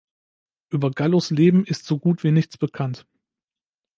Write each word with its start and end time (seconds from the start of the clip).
Über 0.71 0.89
Gallos 0.89 1.29
Leben 1.29 1.63
ist 1.63 1.85
so 1.85 1.99
gut 1.99 2.23
wie 2.23 2.31
nichts 2.31 2.57
bekannt. 2.57 3.05